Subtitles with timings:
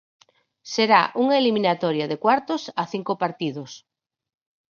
[0.73, 3.63] Será unha eliminatoria de cuartos a cinco partido.